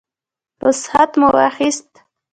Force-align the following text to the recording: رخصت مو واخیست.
رخصت 0.63 1.11
مو 1.19 1.27
واخیست. 1.35 1.91